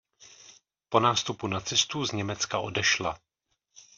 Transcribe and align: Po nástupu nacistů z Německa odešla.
Po 0.89 0.99
nástupu 0.99 1.47
nacistů 1.47 2.05
z 2.05 2.11
Německa 2.11 2.59
odešla. 2.59 3.17